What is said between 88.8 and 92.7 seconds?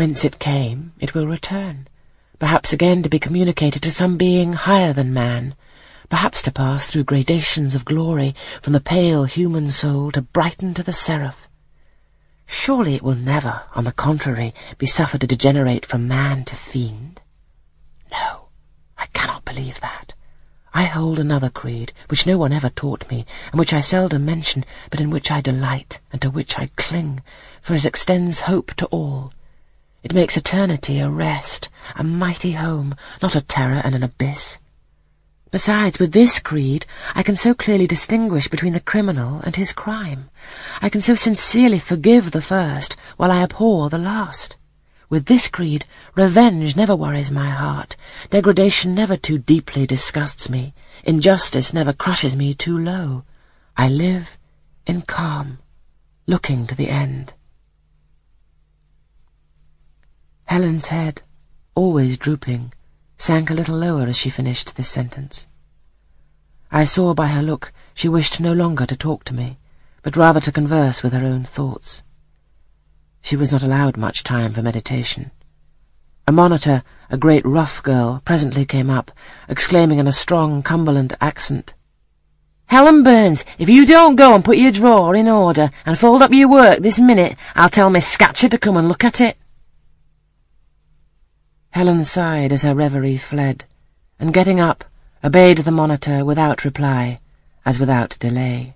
look at it. Helen sighed as